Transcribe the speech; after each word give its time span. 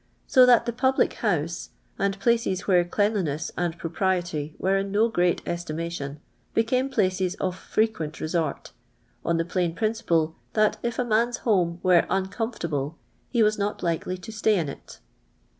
so 0.25 0.47
that 0.47 0.65
the 0.65 0.73
public 0.73 1.13
hou*e, 1.21 1.47
and 1.99 2.19
places 2.19 2.61
where 2.65 2.83
cli'aiiIint"iH 2.83 3.51
and 3.55 3.77
jiropriety 3.79 4.55
were 4.59 4.75
in 4.75 4.87
n«» 4.95 5.11
gr«'at 5.11 5.41
estimation, 5.47 6.19
bfcanio 6.55 6.91
places 6.91 7.35
of 7.35 7.55
frequent 7.55 8.19
r«'*<»rt, 8.19 8.71
on 9.23 9.37
the 9.37 9.43
]il:iin 9.45 9.75
principli; 9.75 10.33
that 10.53 10.77
if 10.81 10.97
a 10.97 11.05
man's 11.05 11.37
home 11.45 11.79
were 11.83 12.07
unconi 12.09 12.31
fort.ihic, 12.67 12.71
ho 13.41 13.43
was 13.43 13.59
not 13.59 13.83
likely 13.83 14.17
to 14.17 14.31
stay 14.31 14.57
in 14.57 14.69
it. 14.69 14.99